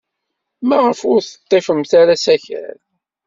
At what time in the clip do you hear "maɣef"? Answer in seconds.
0.67-0.99